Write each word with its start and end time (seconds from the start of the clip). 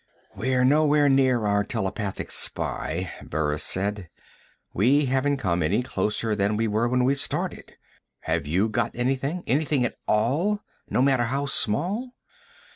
"We're 0.35 0.63
nowhere 0.65 1.07
near 1.09 1.45
our 1.45 1.63
telepathic 1.63 2.31
spy," 2.31 3.11
Burris 3.21 3.61
said. 3.63 4.09
"We 4.73 5.05
haven't 5.05 5.37
come 5.37 5.61
any 5.61 5.83
closer 5.83 6.35
than 6.35 6.57
we 6.57 6.67
were 6.67 6.87
when 6.87 7.03
we 7.03 7.13
started. 7.13 7.77
Have 8.21 8.47
you 8.47 8.67
got 8.67 8.95
anything? 8.95 9.43
Anything 9.45 9.85
at 9.85 9.93
all, 10.07 10.61
no 10.89 11.03
matter 11.03 11.25
how 11.25 11.45
small?" 11.45 12.15